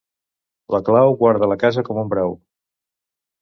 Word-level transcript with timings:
La 0.75 0.79
clau 0.87 1.13
guarda 1.19 1.51
la 1.51 1.59
casa 1.65 1.85
com 1.91 2.01
un 2.05 2.11
brau. 2.15 2.35